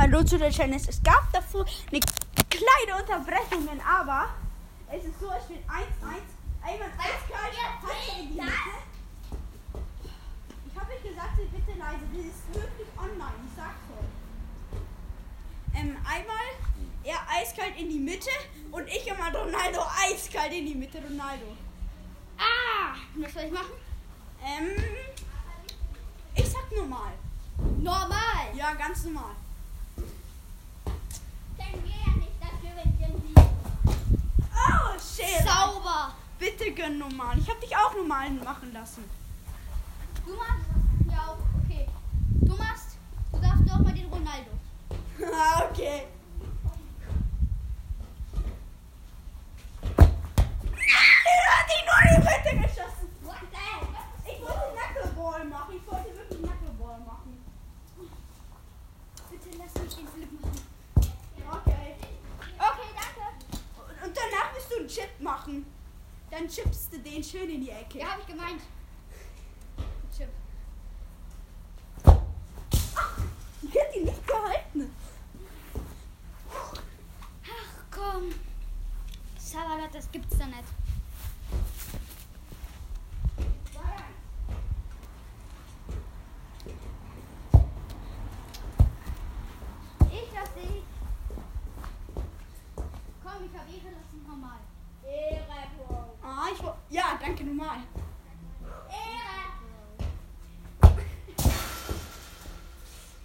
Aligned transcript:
Hallo 0.00 0.22
zu 0.22 0.38
der 0.38 0.50
Challenge. 0.50 0.80
Es 0.88 1.02
gab 1.02 1.32
davor 1.32 1.66
eine 1.90 2.00
kleine 2.48 3.02
Unterbrechung, 3.02 3.68
aber 3.84 4.28
es 4.92 5.04
ist 5.04 5.18
so, 5.18 5.26
es 5.32 5.44
steht 5.44 5.64
1-1. 5.68 5.82
Einmal 6.62 6.88
eiskalt, 6.96 7.54
Hand 7.82 8.20
in 8.20 8.28
die 8.28 8.34
Mitte. 8.34 8.52
Ich 10.66 10.80
habe 10.80 10.92
euch 10.92 11.02
gesagt, 11.02 11.36
seid 11.36 11.50
bitte 11.50 11.78
leise. 11.78 12.04
Das 12.14 12.26
ist 12.26 12.54
wirklich 12.54 12.88
online, 12.96 13.42
ich 13.44 13.56
sag's 13.56 13.86
euch. 13.98 15.80
Ähm, 15.80 15.96
einmal 16.06 16.46
er 17.02 17.18
eiskalt 17.28 17.76
in 17.76 17.88
die 17.88 17.98
Mitte 17.98 18.30
und 18.70 18.86
ich 18.86 19.04
immer 19.04 19.34
Ronaldo 19.36 19.80
eiskalt 20.00 20.52
in 20.52 20.66
die 20.66 20.74
Mitte, 20.76 21.02
Ronaldo. 21.02 21.46
Ah! 22.38 22.94
Was 23.16 23.34
soll 23.34 23.42
ich 23.44 23.52
machen? 23.52 23.74
Ähm, 24.44 24.76
ich 26.36 26.48
sag 26.48 26.70
normal. 26.76 27.14
Normal. 27.78 28.54
Ja, 28.54 28.74
ganz 28.74 29.04
normal. 29.04 29.34
Denken 29.96 30.06
wir 30.06 30.06
ja 30.06 30.14
nicht 30.14 30.16
dafür, 30.68 31.26
wenn 31.28 31.46
wir 31.48 31.54
sie 31.54 31.57
Oh, 34.54 34.98
shit. 34.98 35.42
sauber. 35.44 36.12
Bitte 36.38 36.72
gönn 36.72 36.98
normal. 36.98 37.38
Ich 37.38 37.48
habe 37.48 37.60
dich 37.60 37.76
auch 37.76 37.94
normal 37.96 38.30
machen 38.30 38.72
lassen. 38.72 39.04
Du 40.24 40.34
machst. 40.34 40.66
Ja, 41.10 41.32
auch. 41.32 41.38
okay. 41.64 41.86
Du 42.42 42.56
machst. 42.56 42.96
Du 43.32 43.38
darfst 43.40 43.68
doch 43.68 43.78
mal 43.78 43.92
den 43.92 44.06
Ronaldo. 44.06 44.50
Ah, 45.34 45.64
okay. 45.70 46.04
Er 49.98 51.54
hat 51.54 51.68
ihn 51.74 51.84
nur 51.86 51.98
in 52.04 52.10
die 52.14 52.28
Mitte 52.28 52.68
geschossen. 52.68 53.08
What 53.22 53.36
the 53.50 53.56
heck? 53.56 53.88
Ich 54.26 54.40
wollte 54.40 54.66
Knuckleball 54.74 55.44
machen. 55.46 55.74
Ich 55.76 55.92
wollte 55.92 56.16
wirklich 56.16 56.38
Knuckleball 56.40 57.00
machen. 57.00 57.38
Bitte 59.30 59.48
lass 59.58 59.74
mich 59.82 59.94
den 59.96 60.08
Flip 60.08 60.32
machen. 60.40 60.60
Okay. 61.50 61.94
Okay, 62.58 62.90
danke. 62.94 64.04
Und 64.04 64.16
danach 64.16 64.54
wirst 64.54 64.70
du 64.70 64.76
einen 64.78 64.88
Chip 64.88 65.20
machen. 65.20 65.66
Dann 66.30 66.46
chippst 66.48 66.92
du 66.92 66.98
den 66.98 67.22
schön 67.38 67.50
in 67.50 67.60
die 67.60 67.70
Ecke. 67.70 67.98
Ja, 67.98 68.12
habe 68.12 68.20
ich 68.22 68.26
gemeint. 68.26 68.60
Chip. 70.16 70.28
Ich 73.62 73.74
hätte 73.74 73.98
ihn 73.98 74.04
nicht 74.06 74.26
gehalten. 74.26 74.90
Ach 77.44 77.84
komm. 77.90 78.30
Sabalat, 79.38 79.94
das 79.94 80.10
gibt's 80.10 80.36
da 80.38 80.46
nicht. 80.46 80.64
Ich 90.10 90.28
lass 90.34 90.54
dich. 90.54 90.82
Komm, 93.22 93.44
ich 93.44 93.58
habe 93.58 93.70
Ehre, 93.70 93.94
lass 93.94 94.12
ihn 94.14 94.26
normal. 94.26 94.58
Ehre, 95.04 95.44
Ah, 96.22 96.46
ich 96.52 96.62
wo- 96.62 96.74
Ja, 96.90 97.07
danke 97.20 97.44
normal. 97.44 97.78
Ehre. 98.88 100.08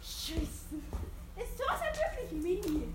Scheiße. 0.01 0.75
Ist 1.35 1.59
halt 1.69 1.97
wirklich 1.97 2.31
mini. 2.43 2.87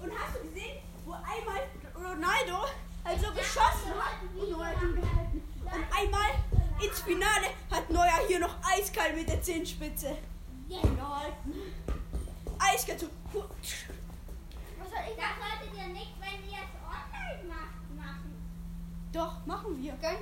Und 0.00 0.12
hast 0.12 0.36
du 0.36 0.48
gesehen, 0.48 0.78
wo 1.04 1.12
einmal 1.12 1.62
Ronaldo 1.94 2.66
also 3.04 3.32
geschossen 3.32 3.92
hat 3.94 4.22
und 4.34 4.50
Neuer 4.50 4.66
hat 4.66 4.82
ihn 4.82 4.94
gehalten. 4.96 5.42
Und 5.64 5.96
einmal 5.96 6.30
ins 6.82 7.00
Finale 7.00 7.48
hat 7.70 7.90
Neuer 7.90 8.26
hier 8.26 8.40
noch 8.40 8.56
eiskalt 8.62 9.16
mit 9.16 9.28
der 9.28 9.40
Zehenspitze 9.40 10.16
gehalten. 10.68 11.52
Eiskalt 12.58 13.00
so. 13.00 13.06
Was 13.32 14.90
soll 14.90 14.98
ich? 15.08 15.16
Das 15.16 15.34
solltet 15.38 15.74
ihr 15.76 15.88
nicht, 15.92 16.14
wenn 16.20 16.50
ihr 16.50 16.58
es 16.58 16.74
online 16.84 17.48
macht, 17.48 17.96
machen. 17.96 18.32
Doch, 19.16 19.46
machen 19.46 19.82
wir. 19.82 19.94
Okay? 19.94 20.18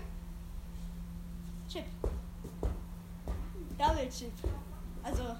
Chip. 1.68 1.84
Double 3.76 4.08
Chip. 4.08 4.32
Also. 5.02 5.36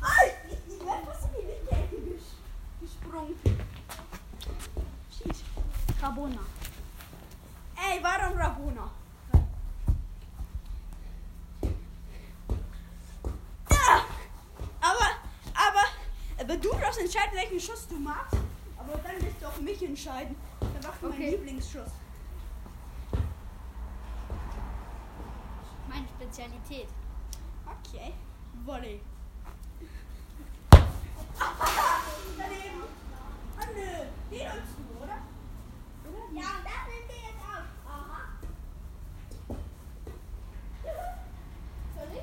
Ay, 0.00 0.30
ich 0.46 0.86
werde 0.86 1.04
fast 1.04 1.24
in 1.24 1.30
die 1.34 1.46
linke 1.48 1.70
Ecke 1.70 1.96
ges 2.00 2.22
gesprungen. 2.80 3.34
Schieß. 5.10 5.42
Rabona. 6.00 6.42
Ey, 7.74 8.00
warum 8.04 8.38
Rabona? 8.38 8.88
Ja! 13.68 14.04
Aber, 14.80 15.10
aber, 15.52 15.84
aber 16.38 16.56
du 16.56 16.70
darfst 16.70 17.00
entscheiden, 17.00 17.34
welchen 17.34 17.58
Schuss 17.60 17.88
du 17.88 17.98
magst. 17.98 18.36
Aber 18.92 19.02
dann 19.02 19.20
lässt 19.20 19.40
du 19.40 19.46
auch 19.46 19.58
mich 19.58 19.82
entscheiden. 19.82 20.36
Dann 20.60 20.82
macht 20.82 21.02
mein 21.02 21.12
Okay. 21.12 21.30
Lieblingsschuss. 21.30 21.92
Meine 25.88 26.06
Spezialität. 26.08 26.88
Okay. 27.66 28.12
Volley. 28.64 29.00
Daneben. 32.38 32.82
Ah, 33.58 33.66
nö. 33.74 33.80
Den 34.30 34.52
holst 34.52 34.74
du, 34.76 35.02
oder? 35.02 35.18
Oder? 36.04 36.40
Ja, 36.40 36.48
und 36.58 36.64
das 36.64 36.82
nimmt 36.88 37.10
ihr 37.10 37.22
jetzt 37.28 37.44
auf. 37.44 37.66
Aha. 37.86 38.20
Soll 41.94 42.08
ich? 42.14 42.22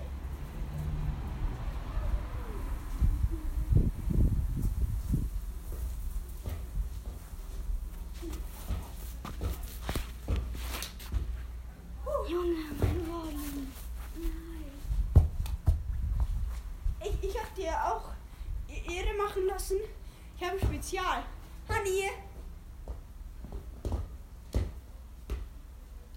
Junge, 12.39 12.55
mein 12.79 13.07
Volumen. 13.07 13.73
Ich, 17.01 17.29
ich 17.29 17.37
hab 17.37 17.53
dir 17.53 17.71
auch 17.85 18.11
E- 18.69 18.95
Ehre 18.95 19.13
machen 19.17 19.45
lassen. 19.45 19.77
Ich 20.37 20.43
habe 20.45 20.57
ein 20.57 20.65
Spezial. 20.65 21.23
Honey. 21.67 22.11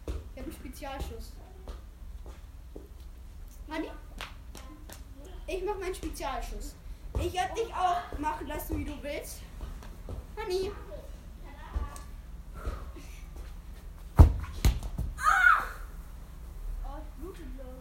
Ich 0.06 0.38
habe 0.38 0.44
einen 0.44 0.52
Spezialschuss. 0.52 1.32
Honey? 3.68 3.90
Ich 5.48 5.64
mach 5.64 5.78
meinen 5.80 5.94
Spezialschuss. 5.94 6.76
Ich 7.18 7.38
hab 7.40 7.54
dich 7.56 7.74
auch 7.74 8.18
machen 8.18 8.46
lassen, 8.46 8.78
wie 8.78 8.84
du 8.84 9.02
willst. 9.02 9.40
Honey. 10.36 10.70
Ah! 15.18 15.64
Ich 17.32 17.38
blute, 17.38 17.50
glaube 17.56 17.78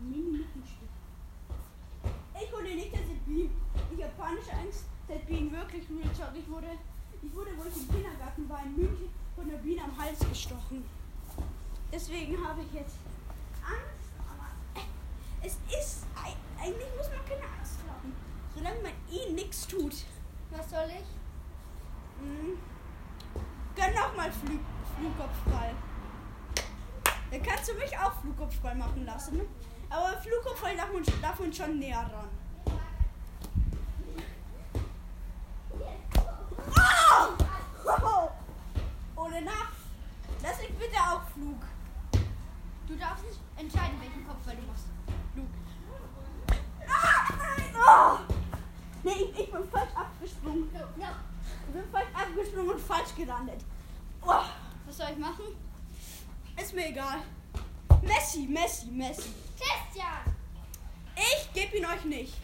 ich. 0.00 0.04
Mini-Mittelstück. 0.04 0.88
Ich 2.34 2.52
wurde 2.52 2.74
nicht 2.74 2.92
der 2.92 3.00
Seppin. 3.06 3.50
Ich 3.96 4.02
habe 4.02 4.12
panische 4.18 4.52
Angst, 4.52 4.84
seit 5.06 5.26
Bienen 5.26 5.52
wirklich 5.52 5.86
Talk. 6.18 6.32
Ich 6.34 6.48
wurde, 6.50 6.66
ich 7.22 7.34
wurde, 7.34 7.50
wo 7.56 7.62
ich 7.68 7.76
im 7.76 7.88
Kindergarten 7.94 8.48
war 8.48 8.62
in 8.64 8.76
München, 8.76 9.08
von 9.36 9.48
der 9.48 9.58
Biene 9.58 9.84
am 9.84 9.96
Hals 9.96 10.18
gestochen. 10.18 10.84
Deswegen 11.92 12.36
habe 12.44 12.62
ich 12.62 12.72
jetzt 12.72 12.96
Angst, 13.62 14.10
aber 14.18 14.48
äh, 14.80 15.46
es 15.46 15.54
ist, 15.78 16.06
ei- 16.16 16.36
eigentlich 16.60 16.88
muss 16.96 17.08
man 17.08 17.24
keine 17.28 17.44
Angst 17.58 17.78
haben, 17.88 18.12
solange 18.54 18.80
man 18.82 18.92
eh 19.12 19.32
nichts 19.32 19.66
tut. 19.68 19.94
Was 20.50 20.70
soll 20.70 20.88
ich? 20.88 21.06
Mhm. 22.24 22.58
Gönn 23.76 23.94
noch 23.94 24.16
mal 24.16 24.32
Flug, 24.32 24.60
Flugkopfball. 24.98 25.74
Dann 27.32 27.42
kannst 27.42 27.70
du 27.70 27.74
mich 27.74 27.96
auch 27.98 28.12
Flugkopfball 28.20 28.74
machen 28.74 29.06
lassen. 29.06 29.38
ne? 29.38 29.44
Aber 29.88 30.18
Flugkopfball 30.18 30.76
darf 30.76 30.92
man, 30.92 31.02
darf 31.22 31.40
man 31.40 31.50
schon 31.50 31.78
näher 31.78 31.98
ran. 32.12 32.28
Ohne 39.16 39.42
Nacht. 39.42 39.72
Lass 40.42 40.58
mich 40.60 40.74
bitte 40.74 40.96
auch 40.96 41.22
Flug. 41.34 41.62
Du 42.86 42.96
darfst 42.96 43.24
nicht 43.24 43.40
entscheiden, 43.56 43.98
welchen 44.00 44.26
Kopfball 44.26 44.56
du 44.56 44.62
machst. 44.66 44.84
Flug. 45.32 45.46
Nein. 46.86 48.18
Nee, 49.04 49.10
ich, 49.12 49.38
ich 49.40 49.52
bin 49.52 49.64
falsch 49.70 49.90
abgesprungen. 49.94 50.68
Ja. 50.98 51.12
Ich 51.66 51.72
bin 51.72 51.90
falsch 51.90 52.08
abgesprungen 52.14 52.70
und 52.72 52.80
falsch 52.80 53.14
gelandet. 53.16 53.64
Oh, 54.22 54.42
Was 54.86 54.96
soll 54.98 55.06
ich 55.12 55.18
machen? 55.18 55.44
Ist 56.72 56.76
mir 56.76 56.88
egal. 56.88 57.18
Messi, 58.00 58.46
Messi, 58.48 58.86
Messi. 58.86 59.30
Christian! 59.58 60.34
Ich 61.14 61.52
gebe 61.52 61.76
ihn 61.76 61.84
euch 61.84 62.04
nicht. 62.06 62.34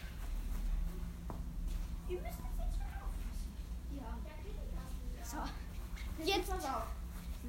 Ihr 2.07 2.21
müsst 2.21 2.37
das 2.37 2.53
jetzt 2.59 2.77
schon 2.77 2.93
aufpassen. 3.01 3.51
Ja. 3.97 5.25
So. 5.25 6.23
Jetzt, 6.23 6.49
pass 6.49 6.63
auf. 6.65 6.83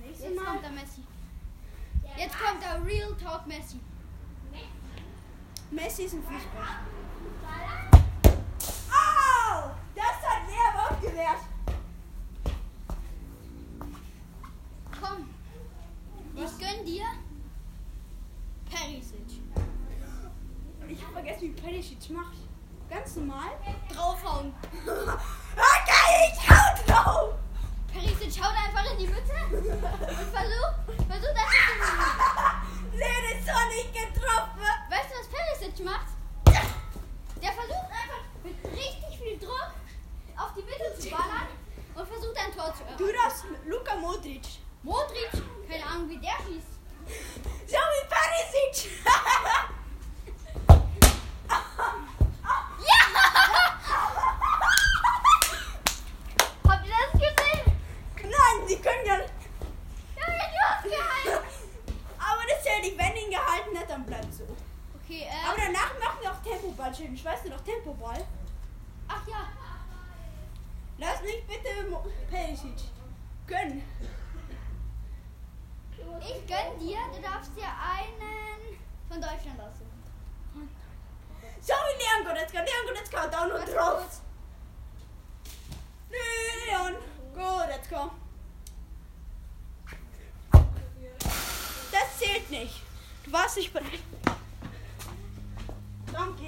Jetzt 0.08 0.34
Mal. 0.34 0.44
kommt 0.44 0.64
der 0.64 0.70
Messi. 0.70 1.02
Jetzt 2.16 2.38
kommt 2.38 2.62
der 2.62 2.84
Real 2.84 3.14
Talk 3.16 3.46
Messi. 3.46 3.80
Messi 5.70 6.04
ist 6.04 6.14
ein 6.14 6.22
Fußball. 6.22 6.80
Au! 8.90 9.70
Das 9.94 10.04
hat 10.04 10.46
mehr 10.46 10.72
aber 10.72 10.90
abgewehrt. 10.92 11.49
Ich 16.80 16.86
gönn 16.86 16.94
dir 16.94 17.04
Perisic. 18.70 19.42
Ich 20.88 21.04
hab 21.04 21.12
vergessen, 21.12 21.42
wie 21.42 21.48
Perisic 21.60 22.10
macht. 22.10 22.36
Ganz 22.88 23.16
normal. 23.16 23.50
Draufhauen. 23.92 24.54
Okay, 25.52 26.32
ich 26.32 26.48
hau 26.48 26.86
drauf! 26.86 27.34
Perisic 27.92 28.42
haut 28.42 28.54
einfach 28.54 28.92
in 28.92 28.98
die 28.98 29.06
Mitte 29.06 29.34
und 29.50 29.64
versuch, 30.32 30.72
versuch 30.86 31.34
das 31.34 31.50
zu. 31.50 31.76
Nee, 32.96 33.20
das 33.28 33.54
war 33.54 33.66
nicht 33.68 33.92
getroffen. 33.92 34.60
Weißt 34.88 35.10
du, 35.10 35.14
was 35.18 35.28
Perisic 35.28 35.84
macht? 35.84 36.06
Der 37.42 37.52
versucht 37.52 37.90
einfach 37.90 38.22
mit 38.44 38.64
richtig 38.72 39.18
viel 39.18 39.38
Druck 39.38 39.70
auf 40.38 40.54
die 40.56 40.62
Mitte 40.62 40.98
zu 40.98 41.10
ballern 41.10 41.48
und 41.94 42.06
versucht 42.08 42.36
ein 42.38 42.52
Tor 42.56 42.72
zu 42.74 42.84
Du 42.96 43.04
erreichen. 43.06 43.18
darfst 43.24 43.44
Luka 43.66 43.96
Modric. 43.96 44.46
Modric, 44.82 45.30
keine 45.70 45.86
Ahnung, 45.86 46.08
wie 46.08 46.18
der 46.18 46.32
schießt. 46.44 46.66
So 47.66 47.76
wie 47.76 48.04
Perisic. 48.10 48.90
Habt 56.68 56.86
ihr 56.86 56.92
das 56.92 57.12
gesehen? 57.12 57.72
Nein, 58.16 58.68
sie 58.68 58.76
können 58.76 59.06
ja. 59.06 59.14
Ja, 59.14 60.26
du 60.26 60.58
hast 60.68 60.82
gehalten. 60.84 61.46
Aber 62.18 62.42
das 62.48 62.62
zählt 62.64 62.82
nicht. 62.82 62.98
Wenn 62.98 63.16
ihn 63.16 63.30
gehalten 63.30 63.78
hat, 63.78 63.90
dann 63.90 64.04
bleibt 64.04 64.34
so. 64.34 64.44
Okay, 65.04 65.26
Aber 65.46 65.56
äh, 65.56 65.66
danach 65.66 65.94
machen 66.00 66.18
wir 66.20 66.32
auch 66.32 66.42
Tempoball 66.42 66.92
challenge. 66.92 67.22
Weißt 67.22 67.44
du 67.44 67.50
noch 67.50 67.60
Tempoball? 67.60 68.24
ach 69.08 69.26
ja. 69.26 69.48
Lass 70.98 71.22
mich 71.22 71.44
bitte 71.46 71.70
Perisic 72.28 72.76
gönnen. 73.46 73.82
Ich 76.20 76.46
gönn 76.46 76.78
dir, 76.78 76.98
du 77.14 77.22
darfst 77.22 77.56
dir 77.56 77.64
einen 77.64 78.78
von 79.08 79.20
Deutschland 79.20 79.58
aussuchen. 79.58 79.90
So 81.62 81.74
Leon 81.98 82.24
Goretzka. 82.24 82.60
Leon 82.60 82.86
Goretzka 82.86 83.26
noch 83.26 83.58
Warte 83.58 83.72
drauf. 83.72 84.20
Leon 86.10 86.94
Goretzka. 87.34 88.10
Das 91.92 92.18
zählt 92.18 92.50
nicht. 92.50 92.82
Du 93.24 93.32
warst 93.32 93.56
nicht 93.56 93.72
bereit. 93.72 94.00
Danke. 96.12 96.44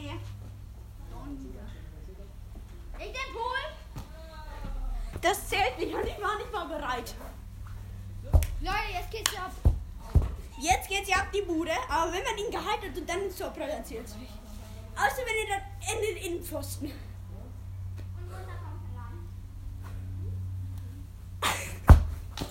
Ich 2.99 3.13
den 3.13 3.33
Polen. 3.33 3.73
Das 5.21 5.49
zählt 5.49 5.79
nicht 5.79 5.95
und 5.95 6.07
ich 6.07 6.21
war 6.23 6.37
nicht 6.37 6.53
mal 6.53 6.67
bereit. 6.67 7.15
Leute, 8.62 8.93
jetzt 8.93 9.11
geht's 9.11 9.37
ab. 9.37 9.50
Jetzt 10.56 10.88
geht's 10.88 11.09
ja 11.09 11.17
ab 11.17 11.32
die 11.35 11.43
Bude, 11.43 11.73
aber 11.88 12.12
wenn 12.12 12.23
man 12.23 12.38
ihn 12.38 12.50
gehalten 12.53 12.91
hat 12.91 12.97
und 12.97 13.09
dann 13.09 13.23
ins 13.23 13.37
Tor 13.37 13.50
prallt, 13.50 13.73
dann 13.73 13.85
zählt's 13.85 14.14
nicht. 14.14 14.32
Außer 14.94 15.23
wenn 15.26 15.37
ihr 15.37 15.49
dann 15.49 15.62
in 15.97 16.14
den 16.14 16.17
Innenpfosten. 16.25 16.93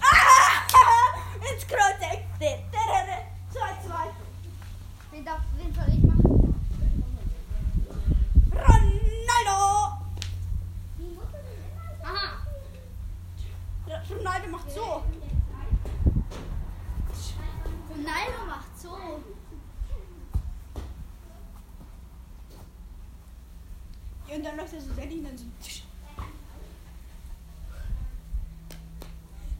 Ah! 0.01 1.15
Ins 1.49 1.65
Kreuz 1.65 2.01
Eck. 2.01 2.25
2-2. 3.53 4.09
Wen, 5.11 5.25
darf, 5.25 5.41
wen 5.55 5.73
soll 5.73 5.85
ich 5.87 6.03
machen? 6.03 6.55
Ronaldo! 8.51 9.59
Aha. 12.03 12.41
Ronaldo 14.09 14.47
macht 14.49 14.71
so. 14.71 15.03
Ronaldo 17.89 18.45
macht 18.47 18.79
so. 18.79 18.97
Und 24.81 24.87
so 24.89 24.93
selten 24.95 25.23
dann 25.23 25.37
so. 25.37 25.45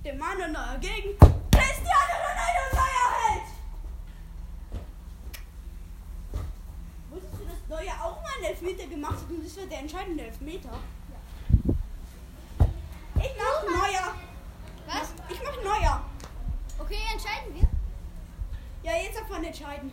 Der 0.04 0.16
Mann 0.16 0.42
und 0.42 0.52
neuer 0.52 0.78
gegen 0.80 1.16
Cristiano 1.52 2.16
Ronaldo 2.26 2.64
neuer 2.74 3.08
Held! 3.22 3.48
Wusstest 7.12 7.34
du, 7.40 7.46
dass 7.46 7.68
Neuer 7.70 7.94
auch 8.04 8.22
mal 8.24 8.32
einen 8.38 8.46
Elfmeter 8.46 8.88
gemacht 8.88 9.14
hat 9.14 9.30
und 9.30 9.46
das 9.46 9.58
war 9.58 9.66
der 9.68 9.80
entscheidende 9.80 10.24
Elfmeter? 10.26 10.80
Ich 13.16 13.32
mach 13.38 13.64
Neuer. 13.64 14.16
Was? 14.88 15.14
Ich 15.30 15.40
mach 15.44 15.64
Neuer. 15.64 16.04
Okay, 16.80 16.98
entscheiden 17.14 17.54
wir. 17.54 17.68
Ja, 18.82 18.98
jetzt 18.98 19.20
davon 19.20 19.44
entscheiden. 19.44 19.92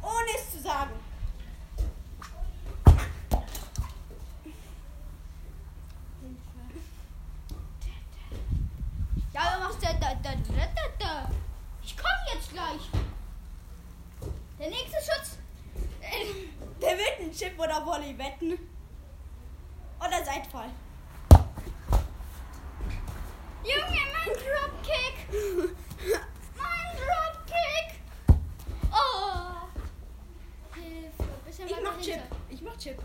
Ohne 0.00 0.30
es 0.34 0.50
zu 0.52 0.60
sagen. 0.62 0.92
Ja, 9.34 9.54
du 9.56 9.60
machst 9.64 9.82
da, 9.82 9.92
da, 9.94 10.14
da, 10.22 10.30
da, 10.34 10.66
da, 10.74 10.82
da. 10.98 11.30
Ich 11.82 11.96
komm 11.96 12.34
jetzt 12.34 12.50
gleich. 12.52 12.90
Der 14.58 14.68
nächste 14.68 14.96
Schutz. 14.98 15.38
Äh, 16.00 16.48
Der 16.80 16.98
wird 16.98 17.20
einen 17.20 17.32
Chip 17.32 17.51
oder 17.62 17.84
Volley 17.86 18.16
wetten. 18.18 18.58
Oder 20.00 20.24
Seitfall. 20.24 20.70
Junge, 23.62 24.00
mein 24.12 24.34
Dropkick. 24.34 25.16
Mein 26.56 26.96
Dropkick. 26.96 27.88
Oh. 28.90 29.68
Hilfe. 30.74 31.24
Bisschen 31.44 31.66
Ich 31.68 31.72
weiter 31.76 31.82
mach 31.84 32.00
Chip. 32.00 32.14
hinter. 32.14 32.36
Ich 32.50 32.62
mach 32.62 32.76
Chip. 32.76 32.98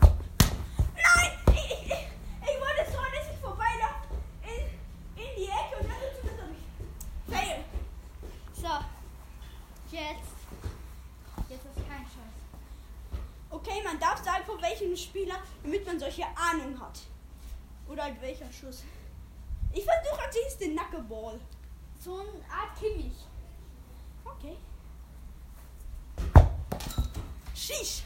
Nein! 0.00 1.30
Ich, 1.48 1.54
ich, 1.54 1.86
ich, 1.86 1.92
ich 1.92 2.60
wollte 2.60 2.90
so, 2.90 2.96
dass 2.96 3.30
ich 3.34 3.38
vorbeilaufe 3.40 4.14
in, 4.44 5.22
in 5.22 5.30
die 5.36 5.44
Ecke 5.44 5.76
und 5.80 5.88
dann 5.90 5.98
tut 6.22 6.38
das 6.38 6.48
nicht. 6.48 6.66
Fail. 7.28 7.64
So. 8.54 8.84
Jetzt. 9.94 10.34
Jetzt 11.50 11.66
ist 11.66 11.88
kein 11.88 12.04
Scheiß. 12.04 12.34
Okay, 13.50 13.82
man 13.84 14.00
darf 14.00 14.24
sagen, 14.24 14.44
von 14.44 14.60
welchem 14.60 14.96
Spieler, 14.96 15.36
damit 15.62 15.86
man 15.86 16.00
solche 16.00 16.24
Ahnung 16.34 16.80
hat. 16.80 16.98
Oder 17.88 18.04
halt 18.04 18.20
welcher 18.20 18.42
Schuss. 18.54 18.84
Ich 19.72 19.84
versuche 19.84 20.22
als 20.24 20.34
nächstes 20.36 20.58
den 20.58 20.76
Knuckleball. 20.76 21.40
So 21.98 22.20
eine 22.20 22.30
Art 22.50 22.78
Kimmich. 22.78 23.26
Okay. 24.24 24.56
Schieß. 27.54 28.02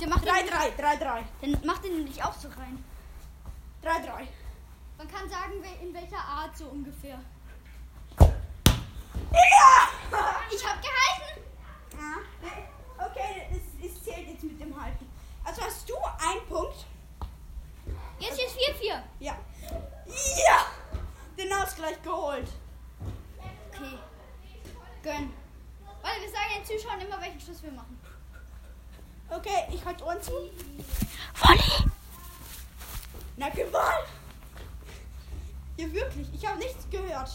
Der 0.00 0.08
macht 0.08 0.24
3-3, 0.24 0.76
3-3. 0.76 1.22
den, 1.42 1.52
der 1.52 1.64
macht 1.64 1.84
den 1.84 2.04
nicht 2.04 2.24
auch 2.24 2.34
so 2.34 2.48
rein. 2.48 2.84
3-3. 3.82 4.26
Man 4.98 5.08
kann 5.08 5.28
sagen, 5.28 5.52
in 5.82 5.94
welcher 5.94 6.18
Art 6.18 6.56
so 6.56 6.66
ungefähr. 6.66 7.20
Ja! 8.18 8.28
Ich 10.50 10.64
hab 10.64 10.80
gehalten. 10.82 11.40
Ah, 11.98 13.06
Okay, 13.06 13.46
es, 13.52 13.90
es 13.90 14.02
zählt 14.02 14.28
jetzt 14.28 14.42
mit 14.42 14.60
dem 14.60 14.80
Halten. 14.80 15.06
Also 15.44 15.62
hast 15.62 15.88
du 15.88 15.94
einen 16.18 16.46
Punkt. 16.48 16.86
Jetzt 18.18 18.40
ist 18.40 18.56
4-4. 18.56 19.02
Ja. 20.46 20.66
Den 21.38 21.52
Ausgleich 21.52 22.02
geholt. 22.02 22.48
Okay. 23.68 23.98
Gönn. 25.02 25.32
Warte, 26.02 26.20
wir 26.20 26.30
sagen 26.30 26.46
den 26.56 26.64
Zuschauern 26.64 27.00
immer, 27.00 27.20
welchen 27.20 27.40
Schuss 27.40 27.62
wir 27.62 27.72
machen. 27.72 27.98
Okay, 29.28 29.66
ich 29.72 29.84
halte 29.84 30.04
Ohren 30.04 30.22
zu. 30.22 30.32
Volley! 30.32 31.90
Na, 33.36 33.48
Gewalt! 33.50 34.06
Ja, 35.76 35.92
wirklich, 35.92 36.28
ich 36.32 36.46
habe 36.46 36.58
nichts 36.58 36.88
gehört. 36.90 37.30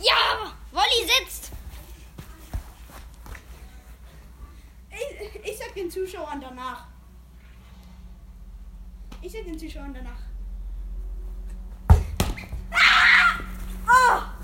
Ja! 0.00 0.52
Wolli 0.70 1.08
sitzt! 1.08 1.50
Ich, 4.90 5.44
ich 5.44 5.58
sag 5.58 5.74
den 5.74 5.90
Zuschauern 5.90 6.40
danach. 6.40 6.86
Ich 9.24 9.30
sag 9.30 9.44
den 9.44 9.56
Zuschauern 9.56 9.94
danach. 9.94 10.18
Ah! 13.86 14.34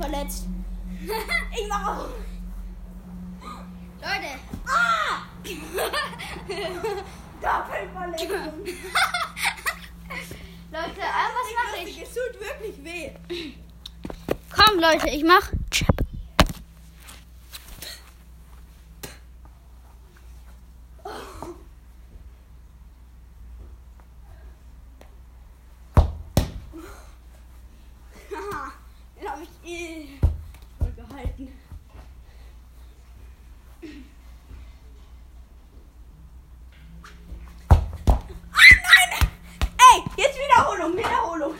Verletzt. 0.00 0.46
Ich 1.52 1.68
mach 1.68 1.98
auch. 1.98 2.08
Leute! 4.00 4.38
Ah! 4.66 5.22
Doppelverletzung. 7.40 8.64
Leute, 10.72 11.00
äh, 11.00 11.28
was 11.34 11.48
mache 11.56 11.78
ich? 11.84 12.02
Es 12.02 12.08
tut 12.10 12.34
wirklich 12.40 12.84
weh. 12.84 13.10
Komm! 14.54 14.78
Leute, 14.80 15.08
ich 15.10 15.24
mach 15.24 15.50
Chip. 15.70 15.86
Haha, 28.32 28.72
den 29.20 29.28
habe 29.28 29.42
ich 29.42 29.68
eh 29.68 30.06
voll 30.78 30.92
gehalten. 30.92 31.48
Ah 38.08 38.18
nein! 38.50 39.28
Ey, 39.78 40.02
jetzt 40.16 40.38
Wiederholung, 40.38 40.96
Wiederholung. 40.96 41.54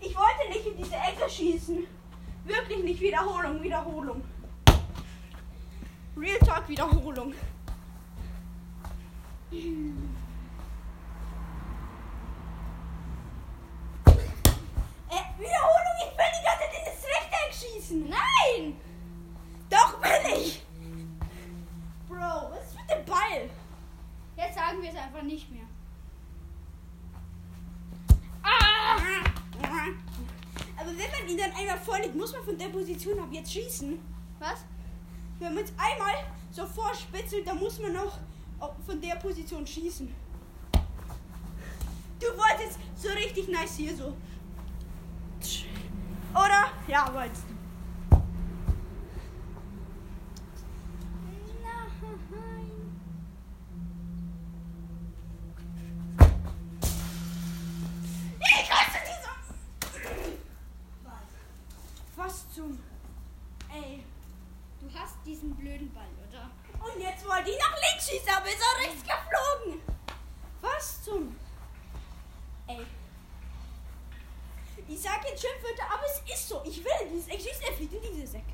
Ich 0.00 0.14
wollte 0.16 0.48
nicht 0.50 0.66
in 0.66 0.76
diese 0.76 0.94
Ecke 0.96 1.28
schießen. 1.28 1.86
Nicht 2.84 3.00
Wiederholung, 3.00 3.62
Wiederholung. 3.62 4.22
Real 6.18 6.38
Talk 6.40 6.68
Wiederholung. 6.68 7.32
Äh, 9.50 9.64
Wiederholung, 15.38 15.96
ich 15.98 16.12
will 16.12 16.30
die 16.30 16.44
ganze 16.44 16.60
Zeit 16.60 16.74
in 16.76 16.84
das 16.84 17.00
Rechteck 17.08 17.50
schießen. 17.54 18.10
Nein! 18.10 18.76
Doch 19.70 20.02
will 20.02 20.42
ich. 20.42 20.62
Bro, 22.06 22.50
was 22.50 22.66
ist 22.66 22.76
mit 22.76 22.90
dem 22.90 23.04
Ball? 23.06 23.48
Jetzt 24.36 24.56
sagen 24.56 24.82
wir 24.82 24.90
es 24.90 24.96
einfach 24.96 25.22
nicht 25.22 25.50
mehr. 25.50 25.64
Ah! 28.42 28.98
Aber 30.76 30.90
wenn 30.98 31.10
man 31.10 31.28
ihn 31.30 31.38
dann 31.38 31.52
einmal 31.52 31.78
vorlegt, 31.78 32.14
muss 32.14 32.32
man 32.32 32.44
Position 33.04 33.20
ab 33.20 33.28
jetzt 33.32 33.52
schießen. 33.52 33.98
Was? 34.38 34.64
Wenn 35.38 35.54
man 35.54 35.64
es 35.64 35.72
einmal 35.76 36.14
so 36.50 36.64
vorspitzelt, 36.66 37.46
dann 37.46 37.58
muss 37.58 37.78
man 37.78 37.92
noch 37.92 38.18
von 38.86 39.00
der 39.00 39.16
Position 39.16 39.66
schießen. 39.66 40.14
Du 42.18 42.26
wolltest 42.26 42.78
so 42.96 43.08
richtig 43.10 43.48
nice 43.48 43.76
hier 43.76 43.94
so. 43.96 44.16
Oder? 46.32 46.70
Ja, 46.88 47.12
wolltest 47.12 47.42
du. 47.48 47.54
Nein. 52.30 52.70
Ich 58.40 58.70
hasse 58.70 58.98
diese. 59.04 59.28
Was 62.16 62.50
zum. 62.54 62.78
Ey. 63.72 64.04
Du 64.80 64.86
hast 64.98 65.16
diesen 65.26 65.54
blöden 65.56 65.92
Ball, 65.92 66.08
oder? 66.28 66.50
Und 66.80 67.00
jetzt 67.00 67.26
wollte 67.26 67.50
ich 67.50 67.58
nach 67.58 67.76
links 67.90 68.08
schießen, 68.08 68.28
aber 68.36 68.46
ist 68.46 68.62
auch 68.62 68.78
rechts 68.80 69.02
geflogen. 69.02 69.82
Was 70.60 71.02
zum. 71.02 71.36
Ey. 72.66 72.86
Ich 74.86 75.00
sag 75.00 75.24
jetzt 75.24 75.40
Schimpfwörter, 75.40 75.84
aber 75.92 76.04
es 76.04 76.20
ist 76.32 76.48
so. 76.48 76.62
Ich 76.64 76.84
will 76.84 76.92
in 77.02 77.08
dieses 77.10 77.28
Eck 77.28 77.40
schießen, 77.40 77.62
er 77.66 77.72
fliegt 77.72 77.94
in 77.94 78.02
dieses 78.02 78.34
Eck. 78.34 78.44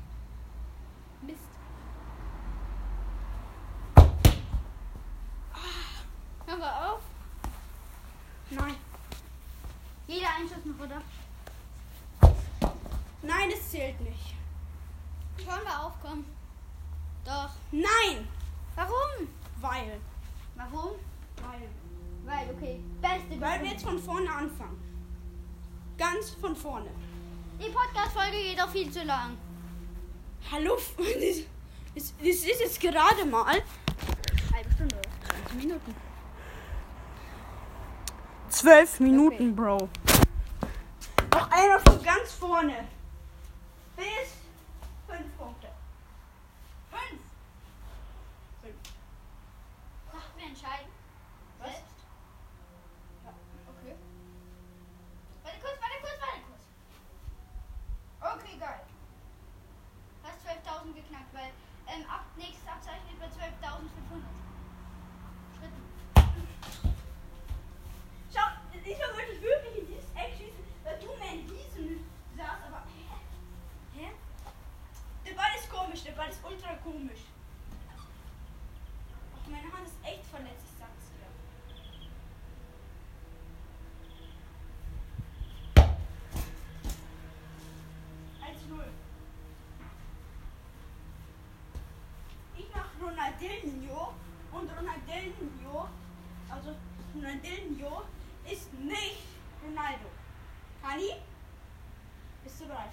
Mist. 1.21 1.39
Hör 6.45 6.57
mal 6.57 6.93
auf. 6.93 7.01
Nein. 8.51 8.75
Jeder 10.07 10.27
Einschuss 10.37 10.65
noch, 10.65 10.85
oder? 10.85 11.01
Nein, 13.21 13.49
es 13.53 13.69
zählt 13.69 13.99
nicht. 14.01 14.35
Schauen 15.37 15.61
wir 15.63 15.79
auf, 15.85 15.93
komm. 16.01 16.25
Doch. 17.23 17.49
Nein! 17.71 18.27
Warum? 18.75 19.27
Weil. 19.61 19.99
Warum? 20.55 20.91
Weil. 21.37 21.69
Weil, 22.25 22.55
okay. 22.55 22.79
Beste 23.01 23.39
Weil 23.39 23.57
Grund. 23.57 23.63
wir 23.63 23.71
jetzt 23.71 23.83
von 23.83 23.99
vorne 23.99 24.29
anfangen. 24.31 24.79
Ganz 25.97 26.31
von 26.31 26.55
vorne. 26.55 26.89
Die 27.59 27.69
Podcast-Folge 27.69 28.37
geht 28.37 28.61
auch 28.61 28.69
viel 28.69 28.91
zu 28.91 29.03
lang. 29.03 29.37
Hallo, 30.51 30.75
das, 30.75 31.05
das, 31.95 32.13
das 32.17 32.27
ist 32.27 32.45
jetzt 32.45 32.79
gerade 32.79 33.25
mal 33.25 33.45
Halbe 34.53 34.71
Stunde. 34.73 35.01
20 35.47 35.53
Minuten. 35.55 36.10
Zwölf 38.61 38.99
Minuten, 38.99 39.55
Bro. 39.55 39.89
Noch 41.33 41.49
einmal 41.49 41.79
von 41.79 42.03
ganz 42.03 42.31
vorne. 42.33 42.87
Bis 43.95 44.37
fünf 45.07 45.35
Punkte. 45.35 45.67
Fünf. 46.91 47.21
Ach, 50.13 50.27
wir 50.37 50.45
entscheiden. 50.45 50.91
Was? 51.59 51.71
Selbst. 51.71 52.05
Okay. 53.25 53.95
Warte 55.43 55.57
kurz, 55.59 55.77
warte 55.81 55.97
kurz, 56.01 56.17
warte 56.21 56.41
kurz. 56.45 56.63
Okay, 58.21 58.57
geil. 58.59 58.81
Hast 60.21 60.45
12.000 60.45 60.93
geknackt, 60.93 61.33
weil 61.33 61.49
ähm, 61.87 62.05
ab, 62.07 62.25
nächstes 62.37 62.67
Abzeichen 62.67 63.09
wird 63.09 63.19
bei 63.19 63.25
12.500. 63.25 64.21
Schritten. 65.57 65.91
Schau, 68.33 68.47
diesmal 68.73 69.13
wollte 69.13 69.31
ich 69.33 69.41
wirklich 69.41 69.77
in 69.79 69.87
dieses 69.87 70.09
Eck 70.15 70.31
schießen, 70.37 70.63
weil 70.85 70.97
du 70.99 71.07
mir 71.19 71.33
in 71.35 71.47
diesem 71.47 71.99
saß, 72.37 72.63
aber. 72.67 72.83
Hä? 72.87 73.19
Hä? 73.99 74.07
Der 75.25 75.33
Ball 75.33 75.51
ist 75.59 75.69
komisch, 75.69 76.03
der 76.03 76.13
Ball 76.13 76.29
ist 76.29 76.39
ultra 76.43 76.70
komisch. 76.83 77.23
Ach, 79.37 79.47
meine 79.49 79.71
Hand 79.71 79.87
ist 79.87 79.95
echt 80.03 80.25
verletzt, 80.25 80.65
ich 80.65 80.77
sag's 80.79 81.07
dir. 81.11 81.29
Ich 92.57 92.67
mach 92.73 92.89
Ronaldinho 93.01 94.13
und 94.51 94.69
Ronaldinho, 94.69 95.87
also 96.49 96.75
Ronaldinho 97.15 98.03
ist 98.49 98.73
nicht 98.73 99.23
Ronaldo. 99.63 100.09
Hani? 100.83 101.13
Bist 102.43 102.61
du 102.61 102.67
bereit? 102.67 102.91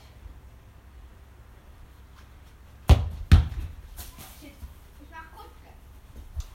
Shit. 4.41 4.53
Ich 5.01 5.11
mach 5.11 5.31
Kutschke. 5.37 5.73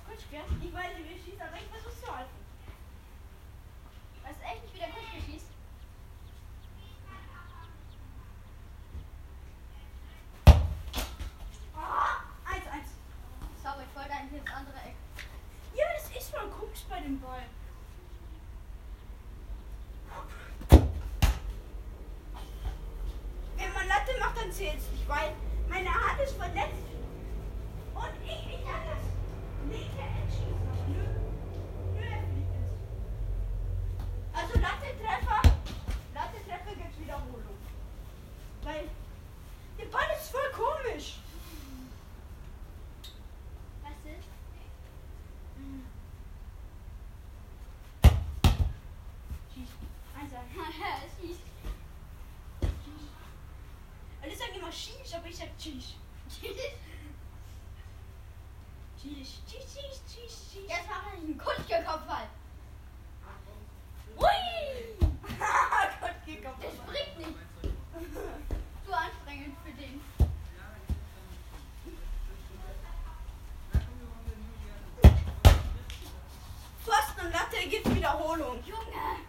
Kutschke? 0.08 0.40
Ich 0.62 0.74
weiß 0.74 0.98
nicht, 0.98 1.10
wie 1.10 1.14
ich 1.16 1.24
schieße, 1.26 1.44
aber 1.44 1.58
ich 1.58 1.68
versuch's 1.70 2.02
zu 2.02 2.16
halten. 2.16 2.38
Weißt 4.24 4.40
du 4.40 4.46
echt 4.46 4.64
nicht, 4.64 4.74
wie 4.76 4.80
der 4.80 4.90
Kutschke 4.90 5.22
schießt? 5.26 5.48
Ah, 11.76 12.24
eins, 12.46 12.68
eins. 12.68 12.90
Sorry, 13.62 13.84
ich 13.90 13.96
wollte 13.96 14.12
eigentlich 14.12 14.42
ins 14.42 14.52
andere 14.52 14.78
Eck. 14.86 14.96
Ja, 15.76 15.86
das 15.96 16.16
ist 16.16 16.30
voll 16.36 16.50
komisch 16.50 16.84
bei 16.88 17.00
dem 17.02 17.20
Ball. 17.20 17.44
Wenn 23.58 23.74
dann 24.44 24.52
zählt's 24.52 24.90
nicht, 24.92 25.08
weil 25.08 25.32
meine 25.70 25.90
Hand 25.90 26.20
ist 26.22 26.36
verletzt. 26.36 26.83
Shish, 54.74 55.14
aber 55.14 55.28
ich 55.28 55.38
sag 55.38 55.56
Chish. 55.60 55.94
Chish. 56.28 56.50
Chish, 59.00 59.40
Chish, 59.46 59.66
Chish, 59.74 60.00
Chish, 60.10 60.36
Chish. 60.52 60.68
Jetzt 60.68 60.90
mache 60.90 61.14
ich 61.14 61.24
einen 61.24 61.38
Kutschke-Kopfball. 61.38 62.28
Halt. 63.28 63.42
Kutschkekopfball. 66.02 66.16
Kutschke-Kopfball. 66.26 66.72
Das 66.72 66.78
bringt 66.88 67.18
nicht. 67.20 67.38
Zu 68.86 68.92
anstrengend 68.94 69.56
für 69.64 69.72
den. 69.74 70.02
Pfosten 76.84 77.26
und 77.26 77.32
Latte 77.32 77.70
gibt 77.70 77.96
Wiederholung. 77.96 78.64
Junge! 78.66 79.20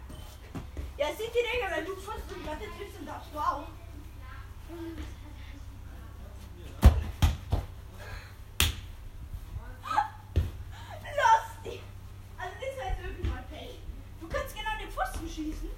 Ja, 0.97 1.07
seht 1.13 1.35
ihr, 1.35 1.43
Digga, 1.43 1.75
wenn 1.75 1.85
du 1.85 1.95
Pfosten 1.97 2.35
und 2.35 2.45
Latte 2.45 2.65
triffst, 2.77 2.97
dann 2.97 3.05
darfst 3.05 3.31
du 3.31 3.37
auch. 3.37 3.67
Hm. 4.69 5.14
Jesus. 15.35 15.74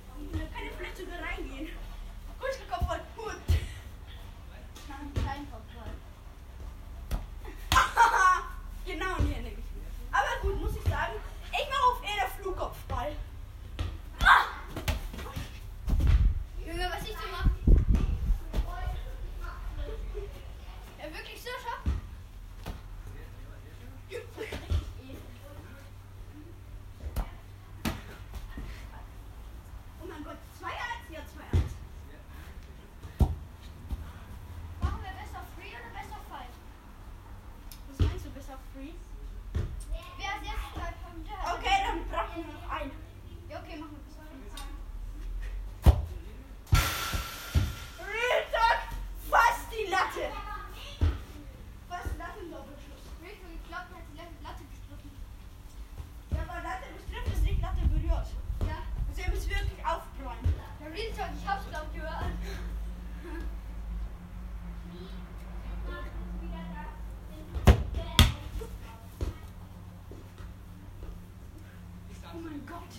Gott, 72.67 72.93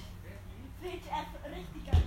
fehlt 0.81 1.03
er 1.11 1.51
richtig 1.51 1.98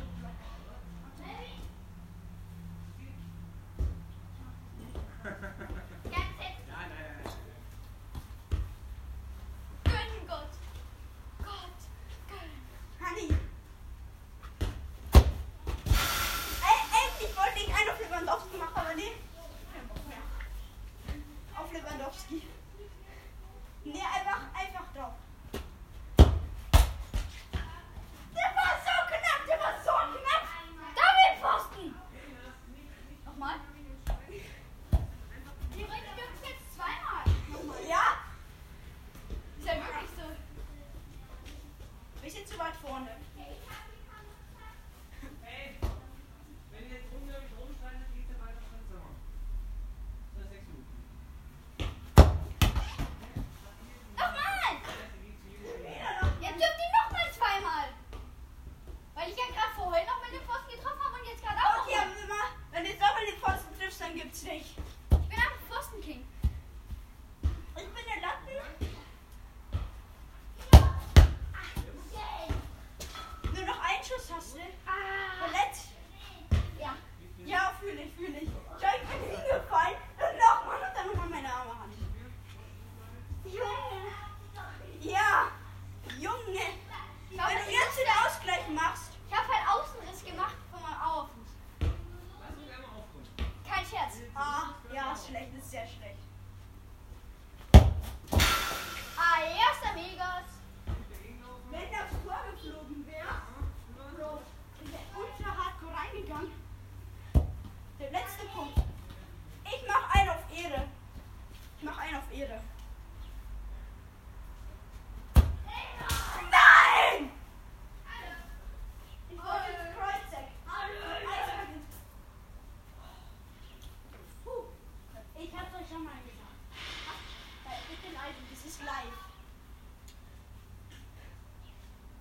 this 128.63 128.76
is 128.76 128.82
life. 128.86 129.17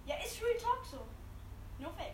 Yeah, 0.07 0.17
it's 0.23 0.41
real 0.43 0.57
talk 0.59 0.85
so. 0.91 0.99
No 1.81 1.89
fake. 1.97 2.10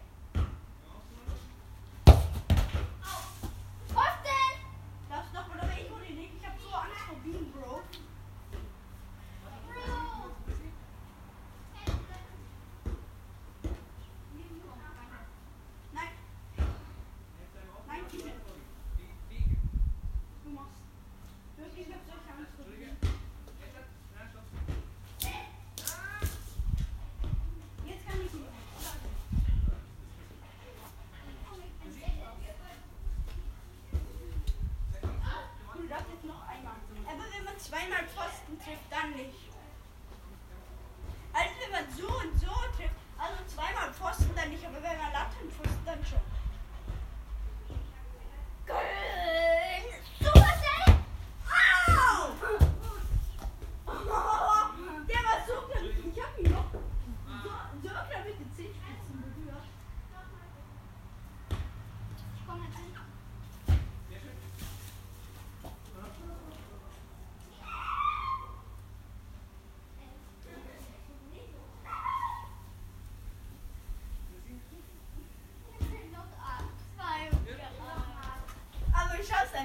zweimal 37.77 38.05
Pfosten 38.09 38.59
trifft, 38.59 38.89
dann 38.91 39.11
nicht. 39.13 39.37
Also 41.33 41.53
wenn 41.61 41.73
man 41.73 41.85
so 41.93 42.09
und 42.09 42.41
so 42.41 42.53
trifft, 42.77 42.97
also 43.19 43.37
zweimal 43.45 43.93
Pfosten 43.93 44.35
dann 44.35 44.49
nicht, 44.49 44.65
aber 44.65 44.83
wenn 44.83 44.97
man 44.97 45.13
Latten 45.13 45.53
trifft, 45.53 45.85
dann 45.85 46.01
schon. 46.05 46.25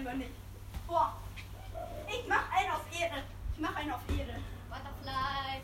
scheinbar 0.02 0.16
nicht. 0.16 0.32
Boah. 0.88 1.14
Ich 2.08 2.28
mach 2.28 2.52
einen 2.52 2.72
auf 2.72 2.86
Ehre. 3.00 3.24
Ich 3.54 3.60
mach 3.60 3.76
einen 3.76 3.92
auf 3.92 4.02
Ehre. 4.10 4.40
Butterfly. 4.70 5.62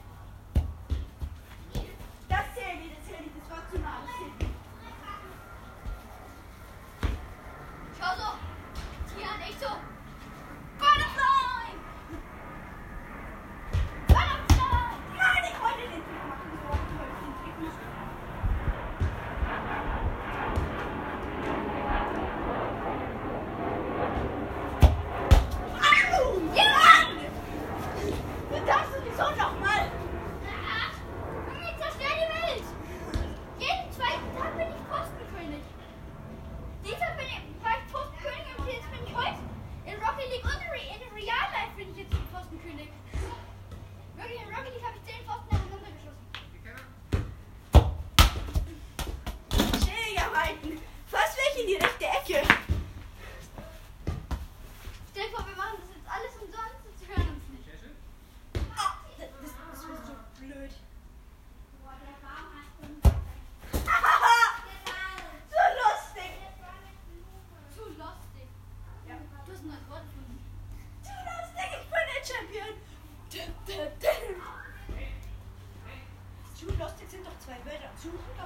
200 77.98 78.37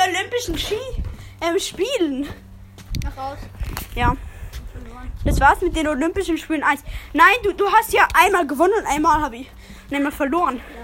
die 0.00 0.10
Olympischen 0.10 0.58
Ski 0.58 1.02
ähm, 1.40 1.58
Spielen. 1.58 2.28
Nach 3.02 3.16
raus. 3.16 3.38
Ja. 3.94 4.16
Das 5.24 5.38
war's 5.40 5.60
mit 5.60 5.76
den 5.76 5.86
Olympischen 5.86 6.38
Spielen 6.38 6.62
1. 6.62 6.82
Nein, 7.12 7.34
du, 7.42 7.52
du 7.52 7.66
hast 7.70 7.92
ja 7.92 8.08
einmal 8.14 8.46
gewonnen 8.46 8.72
und 8.78 8.86
einmal 8.86 9.20
habe 9.20 9.36
ich 9.36 9.50
einmal 9.90 10.12
verloren. 10.12 10.56
Ja. 10.56 10.79